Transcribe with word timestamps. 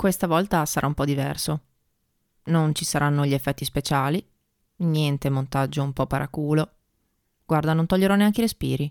Questa 0.00 0.26
volta 0.26 0.64
sarà 0.64 0.86
un 0.86 0.94
po' 0.94 1.04
diverso. 1.04 1.60
Non 2.44 2.74
ci 2.74 2.86
saranno 2.86 3.26
gli 3.26 3.34
effetti 3.34 3.66
speciali, 3.66 4.26
niente 4.76 5.28
montaggio 5.28 5.82
un 5.82 5.92
po' 5.92 6.06
paraculo. 6.06 6.76
Guarda, 7.44 7.74
non 7.74 7.84
toglierò 7.84 8.14
neanche 8.14 8.40
i 8.40 8.44
respiri. 8.44 8.90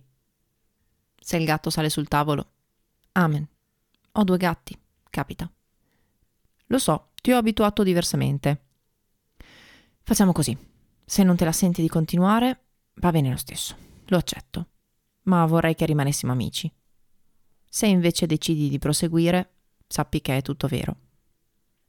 Se 1.20 1.38
il 1.38 1.46
gatto 1.46 1.72
sale 1.72 1.90
sul 1.90 2.08
tavolo, 2.08 2.52
amen. 3.14 3.44
Ho 4.12 4.24
due 4.24 4.38
gatti, 4.38 4.80
capita. 5.10 5.52
Lo 6.68 6.78
so, 6.78 7.10
ti 7.16 7.32
ho 7.32 7.38
abituato 7.38 7.82
diversamente. 7.82 8.66
Facciamo 10.04 10.32
così. 10.32 10.56
Se 11.04 11.24
non 11.24 11.36
te 11.36 11.44
la 11.44 11.52
senti 11.52 11.82
di 11.82 11.90
continuare, 11.90 12.66
va 12.98 13.10
bene 13.10 13.32
lo 13.32 13.38
stesso. 13.38 13.76
Lo 14.06 14.18
accetto. 14.18 14.68
Ma 15.24 15.44
vorrei 15.48 15.74
che 15.74 15.88
rimanessimo 15.88 16.32
amici. 16.32 16.72
Se 17.68 17.88
invece 17.88 18.28
decidi 18.28 18.70
di 18.70 18.78
proseguire, 18.78 19.54
sappi 19.90 20.22
che 20.22 20.38
è 20.38 20.42
tutto 20.44 20.68
vero. 20.68 20.96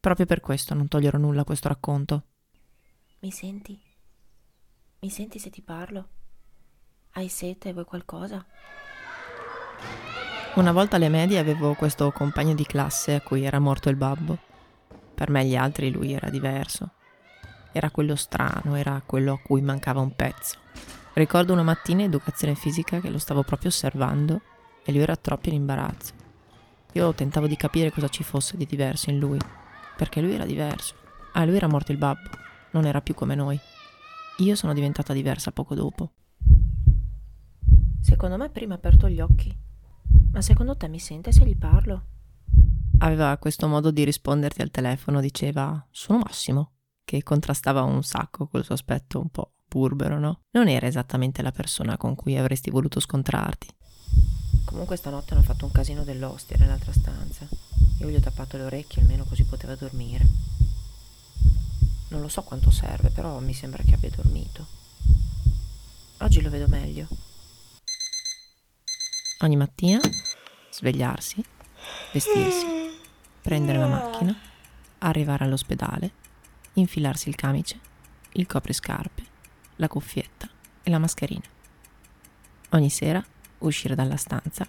Proprio 0.00 0.24
per 0.24 0.40
questo 0.40 0.72
non 0.72 0.88
toglierò 0.88 1.18
nulla 1.18 1.42
a 1.42 1.44
questo 1.44 1.68
racconto. 1.68 2.24
Mi 3.20 3.30
senti? 3.30 3.78
Mi 5.00 5.10
senti 5.10 5.38
se 5.38 5.50
ti 5.50 5.60
parlo? 5.60 6.08
Hai 7.12 7.28
sete? 7.28 7.72
Vuoi 7.74 7.84
qualcosa? 7.84 8.44
Una 10.54 10.72
volta 10.72 10.96
alle 10.96 11.10
medie 11.10 11.38
avevo 11.38 11.74
questo 11.74 12.10
compagno 12.10 12.54
di 12.54 12.64
classe 12.64 13.14
a 13.14 13.20
cui 13.20 13.44
era 13.44 13.58
morto 13.58 13.90
il 13.90 13.96
babbo. 13.96 14.38
Per 15.14 15.28
me 15.28 15.44
gli 15.44 15.54
altri 15.54 15.90
lui 15.90 16.12
era 16.12 16.30
diverso. 16.30 16.92
Era 17.72 17.90
quello 17.90 18.16
strano, 18.16 18.76
era 18.76 19.02
quello 19.04 19.34
a 19.34 19.38
cui 19.38 19.60
mancava 19.60 20.00
un 20.00 20.16
pezzo. 20.16 20.58
Ricordo 21.12 21.52
una 21.52 21.62
mattina 21.62 22.00
in 22.00 22.08
educazione 22.08 22.54
fisica 22.54 23.00
che 23.00 23.10
lo 23.10 23.18
stavo 23.18 23.42
proprio 23.42 23.68
osservando 23.68 24.40
e 24.82 24.90
lui 24.90 25.02
era 25.02 25.16
troppo 25.16 25.48
in 25.50 25.56
imbarazzo. 25.56 26.19
Io 26.94 27.14
tentavo 27.14 27.46
di 27.46 27.56
capire 27.56 27.92
cosa 27.92 28.08
ci 28.08 28.24
fosse 28.24 28.56
di 28.56 28.66
diverso 28.66 29.10
in 29.10 29.18
lui, 29.18 29.38
perché 29.96 30.20
lui 30.20 30.34
era 30.34 30.44
diverso. 30.44 30.94
A 31.34 31.44
lui 31.44 31.56
era 31.56 31.68
morto 31.68 31.92
il 31.92 31.98
babbo, 31.98 32.30
non 32.72 32.84
era 32.84 33.00
più 33.00 33.14
come 33.14 33.34
noi. 33.34 33.58
Io 34.38 34.54
sono 34.56 34.74
diventata 34.74 35.12
diversa 35.12 35.52
poco 35.52 35.74
dopo. 35.74 36.12
Secondo 38.00 38.36
me 38.36 38.50
prima 38.50 38.74
ha 38.74 38.76
aperto 38.78 39.08
gli 39.08 39.20
occhi. 39.20 39.56
Ma 40.32 40.40
secondo 40.40 40.76
te 40.76 40.88
mi 40.88 40.98
sente 40.98 41.32
se 41.32 41.44
gli 41.44 41.56
parlo? 41.56 42.06
Aveva 42.98 43.36
questo 43.38 43.68
modo 43.68 43.90
di 43.90 44.04
risponderti 44.04 44.60
al 44.60 44.70
telefono, 44.70 45.20
diceva 45.20 45.86
sono 45.90 46.18
Massimo, 46.18 46.72
che 47.04 47.22
contrastava 47.22 47.82
un 47.82 48.02
sacco 48.02 48.46
col 48.48 48.64
suo 48.64 48.74
aspetto 48.74 49.20
un 49.20 49.28
po' 49.30 49.52
burbero, 49.68 50.18
no? 50.18 50.40
Non 50.50 50.68
era 50.68 50.86
esattamente 50.86 51.42
la 51.42 51.52
persona 51.52 51.96
con 51.96 52.14
cui 52.14 52.36
avresti 52.36 52.70
voluto 52.70 52.98
scontrarti. 52.98 53.68
Comunque 54.70 54.94
stanotte 54.94 55.34
hanno 55.34 55.42
fatto 55.42 55.64
un 55.64 55.72
casino 55.72 56.04
dell'ostia 56.04 56.56
nell'altra 56.56 56.92
stanza. 56.92 57.44
Io 57.98 58.08
gli 58.08 58.14
ho 58.14 58.20
tappato 58.20 58.56
le 58.56 58.62
orecchie 58.62 59.02
almeno 59.02 59.24
così 59.24 59.42
poteva 59.42 59.74
dormire. 59.74 60.24
Non 62.10 62.20
lo 62.20 62.28
so 62.28 62.42
quanto 62.42 62.70
serve, 62.70 63.10
però 63.10 63.40
mi 63.40 63.52
sembra 63.52 63.82
che 63.82 63.94
abbia 63.94 64.10
dormito. 64.10 64.64
Oggi 66.18 66.40
lo 66.40 66.50
vedo 66.50 66.68
meglio. 66.68 67.08
Ogni 69.40 69.56
mattina 69.56 69.98
svegliarsi, 70.70 71.44
vestirsi, 72.12 72.66
prendere 73.42 73.78
la 73.78 73.88
macchina, 73.88 74.38
arrivare 74.98 75.46
all'ospedale, 75.46 76.12
infilarsi 76.74 77.28
il 77.28 77.34
camice, 77.34 77.80
il 78.34 78.46
copriscarpe, 78.46 79.24
la 79.76 79.88
cuffietta 79.88 80.48
e 80.80 80.90
la 80.90 80.98
mascherina. 80.98 81.48
Ogni 82.70 82.88
sera 82.88 83.20
uscire 83.60 83.94
dalla 83.94 84.16
stanza, 84.16 84.66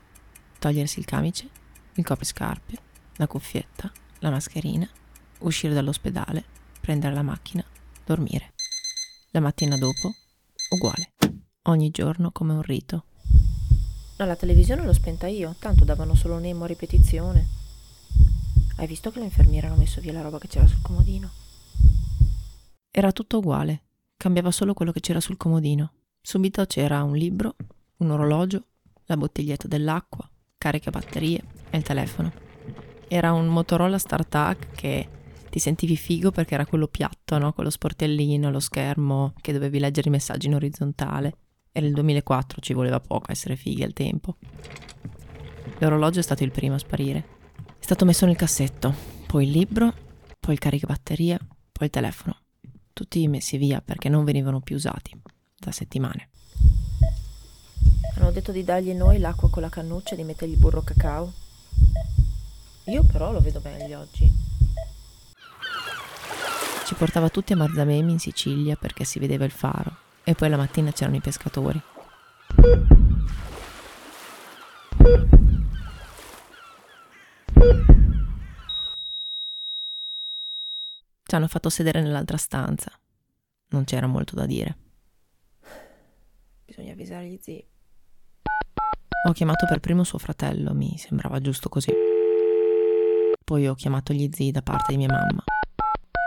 togliersi 0.60 1.00
il 1.00 1.06
camice, 1.06 1.50
il 1.96 2.06
copriscarpe, 2.06 2.78
la 3.16 3.28
cuffietta, 3.28 3.92
la 4.20 4.30
mascherina, 4.30 4.88
uscire 5.40 5.74
dall'ospedale, 5.74 6.44
prendere 6.80 7.14
la 7.14 7.24
macchina, 7.24 7.64
dormire. 8.06 8.54
La 9.32 9.40
mattina 9.40 9.78
dopo, 9.78 10.14
uguale. 10.72 11.14
Ogni 11.64 11.90
giorno 11.90 12.32
come 12.32 12.54
un 12.54 12.62
rito. 12.62 13.06
No, 14.18 14.26
la 14.26 14.36
televisione 14.36 14.84
l'ho 14.84 14.94
spenta 14.94 15.28
io, 15.28 15.56
tanto 15.60 15.86
davano 15.86 16.16
solo 16.16 16.38
Nemo 16.38 16.66
a 16.66 16.68
ripetizione. 16.68 17.48
Hai 18.78 18.88
visto 18.88 19.12
che 19.12 19.20
le 19.20 19.26
infermiere 19.26 19.68
hanno 19.68 19.78
messo 19.78 20.02
via 20.02 20.12
la 20.12 20.22
roba 20.22 20.40
che 20.40 20.48
c'era 20.48 20.68
sul 20.68 20.82
comodino? 20.82 21.30
Era 22.90 23.12
tutto 23.12 23.38
uguale, 23.38 23.84
cambiava 24.18 24.52
solo 24.52 24.74
quello 24.74 24.92
che 24.92 25.00
c'era 25.00 25.20
sul 25.20 25.38
comodino. 25.38 25.94
Subito 26.22 26.66
c'era 26.66 27.04
un 27.04 27.16
libro, 27.16 27.56
un 27.98 28.12
orologio, 28.12 28.66
la 29.12 29.18
bottiglietta 29.18 29.68
dell'acqua, 29.68 30.30
carica 30.58 30.90
batterie 30.90 31.44
e 31.70 31.78
il 31.78 31.84
telefono. 31.84 32.32
Era 33.08 33.34
un 33.34 33.48
Motorola 33.48 33.98
StarTAC 33.98 34.72
che 34.72 35.10
ti 35.50 35.60
sentivi 35.60 35.98
figo 35.98 36.32
perché 36.32 36.54
era 36.54 36.66
quello 36.66 36.88
piatto, 36.88 37.38
no? 37.38 37.52
Con 37.52 37.66
lo 37.66 37.70
sportellino, 37.70 38.50
lo 38.50 38.62
schermo 38.62 39.34
che 39.42 39.52
dovevi 39.52 39.80
leggere 39.80 40.08
i 40.08 40.12
messaggi 40.12 40.48
in 40.48 40.56
orizzontale. 40.56 41.36
Era 41.74 41.86
il 41.86 41.94
2004, 41.94 42.62
ci 42.62 42.74
voleva 42.74 43.02
poco 43.02 43.28
a 43.28 43.32
essere 43.32 43.58
fighi 43.58 43.84
al 43.84 43.94
tempo. 43.94 44.38
L'orologio 45.80 46.20
è 46.20 46.24
stato 46.24 46.44
il 46.44 46.52
primo 46.52 46.76
a 46.76 46.80
sparire. 46.80 47.40
È 47.78 47.84
stato 47.84 48.06
messo 48.06 48.26
nel 48.26 48.38
cassetto, 48.38 48.94
poi 49.28 49.46
il 49.46 49.52
libro, 49.52 49.94
poi 50.40 50.54
il 50.54 50.60
caricabatteria, 50.60 51.38
poi 51.38 51.88
il 51.88 51.90
telefono. 51.90 52.38
Tutti 52.94 53.28
messi 53.28 53.58
via 53.58 53.82
perché 53.82 54.08
non 54.08 54.24
venivano 54.24 54.62
più 54.62 54.76
usati 54.76 55.20
da 55.58 55.72
settimane. 55.72 56.30
Hanno 58.22 58.34
detto 58.34 58.52
di 58.52 58.64
dargli 58.64 58.94
noi 58.94 59.18
l'acqua 59.18 59.50
con 59.50 59.64
la 59.64 59.70
cannuccia 59.70 60.14
e 60.14 60.18
di 60.18 60.24
mettergli 60.24 60.56
burro 60.56 60.84
cacao. 60.84 61.34
Io 62.86 63.04
però 63.04 63.32
lo 63.32 63.42
vedo 63.42 63.60
meglio 63.64 64.00
oggi. 64.00 64.32
Ci 66.86 66.94
portava 66.94 67.30
tutti 67.30 67.54
a 67.54 67.56
Marzamemi 67.56 68.12
in 68.12 68.20
Sicilia 68.20 68.76
perché 68.76 69.06
si 69.06 69.18
vedeva 69.18 69.44
il 69.44 69.50
faro 69.50 69.98
e 70.24 70.36
poi 70.36 70.50
la 70.50 70.58
mattina 70.58 70.92
c'erano 70.92 71.16
i 71.16 71.20
pescatori. 71.22 71.82
Ci 81.24 81.36
hanno 81.36 81.48
fatto 81.48 81.70
sedere 81.70 82.04
nell'altra 82.04 82.38
stanza. 82.38 82.92
Non 83.70 83.84
c'era 83.84 84.06
molto 84.06 84.36
da 84.36 84.46
dire. 84.46 84.78
Bisogna 86.66 86.92
avvisare 86.92 87.28
gli 87.28 87.40
zii. 87.42 87.70
Ho 89.24 89.34
chiamato 89.34 89.68
per 89.68 89.80
primo 89.80 90.04
suo 90.04 90.18
fratello, 90.18 90.74
mi 90.74 90.98
sembrava 90.98 91.40
giusto 91.40 91.70
così. 91.70 91.94
Poi 93.46 93.68
ho 93.68 93.76
chiamato 93.76 94.14
gli 94.14 94.28
zii 94.32 94.50
da 94.50 94.64
parte 94.64 94.94
di 94.94 94.98
mia 94.98 95.10
mamma 95.10 95.44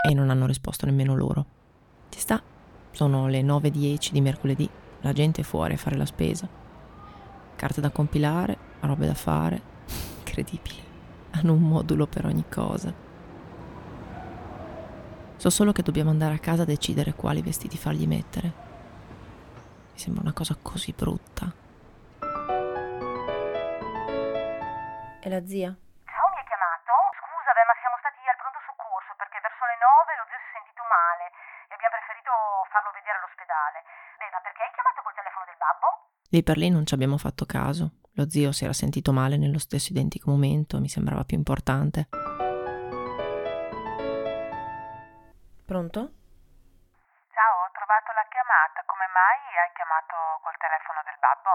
e 0.09 0.15
non 0.15 0.31
hanno 0.31 0.47
risposto 0.47 0.87
nemmeno 0.87 1.17
loro. 1.17 1.45
Ci 2.09 2.21
sta, 2.21 2.41
sono 2.93 3.27
le 3.27 3.41
9.10 3.43 4.13
di 4.13 4.21
mercoledì, 4.21 4.71
la 5.01 5.13
gente 5.13 5.41
è 5.41 5.45
fuori 5.45 5.75
a 5.75 5.77
fare 5.77 5.97
la 5.97 6.07
spesa. 6.07 6.49
Carte 7.57 7.81
da 7.81 7.91
compilare, 7.91 8.57
robe 8.81 9.07
da 9.07 9.15
fare. 9.15 9.61
Incredibile. 10.25 10.83
Hanno 11.31 11.53
un 11.53 11.63
modulo 11.63 12.07
per 12.07 12.27
ogni 12.27 12.45
cosa. 12.49 12.95
So 15.35 15.51
solo 15.51 15.73
che 15.73 15.83
dobbiamo 15.83 16.11
andare 16.11 16.35
a 16.35 16.39
casa 16.39 16.63
a 16.63 16.67
decidere 16.67 17.15
quali 17.15 17.43
vestiti 17.43 17.77
fargli 17.77 18.07
mettere. 18.07 18.53
Mi 19.93 19.99
sembra 19.99 20.23
una 20.23 20.33
cosa 20.33 20.57
così 20.63 20.95
brutta. 20.97 21.63
E 25.25 25.31
la 25.33 25.41
zia? 25.41 25.73
Ciao, 25.73 26.27
mi 26.37 26.37
hai 26.37 26.45
chiamato? 26.45 26.93
Scusa, 27.17 27.57
beh, 27.57 27.65
ma 27.65 27.73
siamo 27.81 27.97
stati 27.97 28.21
al 28.29 28.37
pronto 28.37 28.61
soccorso 28.69 29.17
perché 29.17 29.41
verso 29.41 29.65
le 29.65 29.79
nove 29.81 30.13
lo 30.21 30.29
zio 30.29 30.37
si 30.37 30.53
è 30.53 30.53
sentito 30.61 30.85
male 30.85 31.33
e 31.65 31.73
abbiamo 31.73 31.97
preferito 31.97 32.29
farlo 32.69 32.93
vedere 32.93 33.17
all'ospedale. 33.17 33.79
Beh, 34.21 34.29
ma 34.29 34.41
perché 34.45 34.61
hai 34.61 34.73
chiamato 34.77 35.01
col 35.01 35.17
telefono 35.17 35.45
del 35.49 35.57
babbo? 35.57 35.89
Lì 36.29 36.41
per 36.45 36.57
lì 36.61 36.69
non 36.69 36.85
ci 36.85 36.93
abbiamo 36.93 37.17
fatto 37.17 37.49
caso. 37.49 38.05
Lo 38.21 38.29
zio 38.29 38.53
si 38.53 38.69
era 38.69 38.77
sentito 38.77 39.17
male 39.17 39.41
nello 39.41 39.57
stesso 39.57 39.97
identico 39.97 40.29
momento, 40.29 40.77
mi 40.77 40.93
sembrava 40.93 41.25
più 41.25 41.41
importante. 41.41 42.05
Pronto? 45.65 46.24
Chiamata. 48.45 48.85
Come 48.85 49.07
mai 49.09 49.41
hai 49.57 49.73
chiamato 49.73 50.17
col 50.45 50.57
telefono 50.61 51.01
del 51.05 51.19
babbo? 51.19 51.51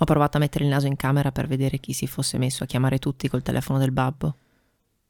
Ho 0.00 0.04
provato 0.04 0.36
a 0.38 0.40
mettere 0.40 0.64
il 0.64 0.70
naso 0.70 0.86
in 0.86 0.96
camera 0.96 1.30
per 1.30 1.46
vedere 1.46 1.78
chi 1.78 1.92
si 1.92 2.06
fosse 2.06 2.38
messo 2.38 2.64
a 2.64 2.66
chiamare 2.66 2.98
tutti 2.98 3.28
col 3.28 3.42
telefono 3.42 3.78
del 3.78 3.92
babbo. 3.92 4.36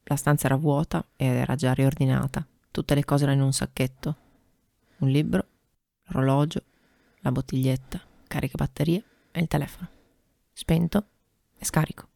La 0.04 0.16
stanza 0.16 0.46
era 0.46 0.56
vuota 0.56 1.04
ed 1.16 1.36
era 1.36 1.54
già 1.54 1.72
riordinata. 1.72 2.44
Tutte 2.70 2.94
le 2.94 3.04
cose 3.04 3.24
erano 3.24 3.38
in 3.38 3.44
un 3.46 3.52
sacchetto. 3.52 4.16
Un 4.98 5.08
libro, 5.08 5.46
l'orologio, 6.06 6.62
la 7.20 7.30
bottiglietta, 7.30 8.00
carica 8.26 8.56
batterie 8.56 9.02
e 9.30 9.40
il 9.40 9.46
telefono. 9.46 9.88
Spento 10.52 11.04
e 11.56 11.64
scarico. 11.64 12.08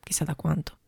Chissà 0.00 0.24
da 0.24 0.34
quanto. 0.34 0.78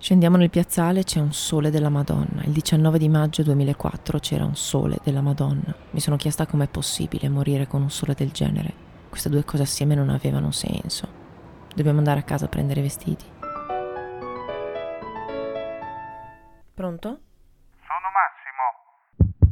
Scendiamo 0.00 0.38
nel 0.38 0.48
piazzale, 0.48 1.04
c'è 1.04 1.20
un 1.20 1.34
sole 1.34 1.68
della 1.68 1.90
Madonna. 1.90 2.42
Il 2.44 2.52
19 2.52 2.96
di 2.98 3.10
maggio 3.10 3.42
2004 3.42 4.18
c'era 4.18 4.46
un 4.46 4.56
sole 4.56 4.98
della 5.04 5.20
Madonna. 5.20 5.74
Mi 5.90 6.00
sono 6.00 6.16
chiesta 6.16 6.46
com'è 6.46 6.68
possibile 6.68 7.28
morire 7.28 7.66
con 7.66 7.82
un 7.82 7.90
sole 7.90 8.14
del 8.14 8.30
genere. 8.30 8.72
Queste 9.10 9.28
due 9.28 9.44
cose 9.44 9.64
assieme 9.64 9.94
non 9.94 10.08
avevano 10.08 10.52
senso. 10.52 11.06
Dobbiamo 11.74 11.98
andare 11.98 12.20
a 12.20 12.22
casa 12.22 12.46
a 12.46 12.48
prendere 12.48 12.80
i 12.80 12.82
vestiti. 12.82 13.26
Pronto? 16.72 17.20
Sono 17.84 18.08
Massimo. 18.16 19.44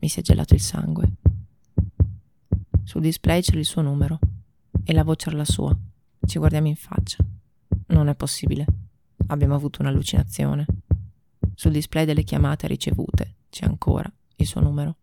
Mi 0.00 0.08
si 0.10 0.20
è 0.20 0.22
gelato 0.22 0.52
il 0.52 0.60
sangue. 0.60 1.12
Sul 2.84 3.00
display 3.00 3.40
c'era 3.40 3.58
il 3.58 3.64
suo 3.64 3.80
numero 3.80 4.18
e 4.84 4.92
la 4.92 5.02
voce 5.02 5.28
era 5.28 5.38
la 5.38 5.46
sua. 5.46 5.74
Ci 6.26 6.38
guardiamo 6.38 6.66
in 6.68 6.76
faccia. 6.76 7.31
Non 7.92 8.08
è 8.08 8.14
possibile. 8.14 8.64
Abbiamo 9.26 9.54
avuto 9.54 9.82
un'allucinazione. 9.82 10.64
Sul 11.54 11.72
display 11.72 12.06
delle 12.06 12.22
chiamate 12.24 12.66
ricevute 12.66 13.34
c'è 13.50 13.66
ancora 13.66 14.10
il 14.36 14.46
suo 14.46 14.62
numero. 14.62 14.96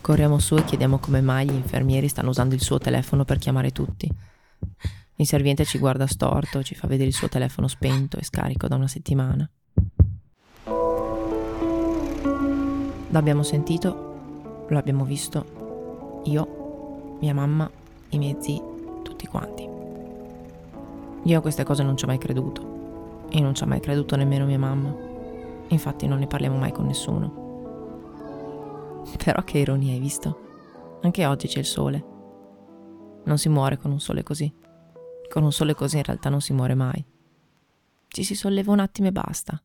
Corriamo 0.00 0.40
su 0.40 0.56
e 0.56 0.64
chiediamo 0.64 0.98
come 0.98 1.20
mai 1.20 1.46
gli 1.46 1.54
infermieri 1.54 2.08
stanno 2.08 2.30
usando 2.30 2.54
il 2.54 2.60
suo 2.60 2.78
telefono 2.78 3.24
per 3.24 3.38
chiamare 3.38 3.70
tutti. 3.70 4.10
L'inserviente 5.14 5.64
ci 5.64 5.78
guarda 5.78 6.06
storto, 6.08 6.64
ci 6.64 6.74
fa 6.74 6.88
vedere 6.88 7.08
il 7.08 7.14
suo 7.14 7.28
telefono 7.28 7.68
spento 7.68 8.18
e 8.18 8.24
scarico 8.24 8.66
da 8.66 8.74
una 8.74 8.88
settimana. 8.88 9.48
L'abbiamo 13.10 13.44
sentito, 13.44 14.66
lo 14.68 14.78
abbiamo 14.78 15.04
visto, 15.04 16.22
io, 16.24 17.16
mia 17.20 17.32
mamma, 17.32 17.70
i 18.10 18.18
miei 18.18 18.36
zii, 18.40 18.60
tutti 19.02 19.26
quanti. 19.26 19.75
Io 21.26 21.38
a 21.38 21.40
queste 21.40 21.64
cose 21.64 21.82
non 21.82 21.96
ci 21.96 22.04
ho 22.04 22.06
mai 22.06 22.18
creduto 22.18 23.24
e 23.30 23.40
non 23.40 23.52
ci 23.52 23.64
ha 23.64 23.66
mai 23.66 23.80
creduto 23.80 24.14
nemmeno 24.14 24.46
mia 24.46 24.60
mamma. 24.60 24.94
Infatti 25.68 26.06
non 26.06 26.20
ne 26.20 26.28
parliamo 26.28 26.56
mai 26.56 26.70
con 26.70 26.86
nessuno. 26.86 27.44
Però 29.24 29.42
che 29.42 29.58
ironia 29.58 29.92
hai 29.92 29.98
visto? 29.98 30.98
Anche 31.02 31.26
oggi 31.26 31.48
c'è 31.48 31.58
il 31.58 31.64
sole. 31.64 32.04
Non 33.24 33.38
si 33.38 33.48
muore 33.48 33.76
con 33.76 33.90
un 33.90 33.98
sole 33.98 34.22
così. 34.22 34.54
Con 35.28 35.42
un 35.42 35.50
sole 35.50 35.74
così 35.74 35.96
in 35.96 36.04
realtà 36.04 36.28
non 36.28 36.40
si 36.40 36.52
muore 36.52 36.74
mai. 36.74 37.04
Ci 38.06 38.22
si 38.22 38.36
solleva 38.36 38.70
un 38.70 38.78
attimo 38.78 39.08
e 39.08 39.12
basta. 39.12 39.60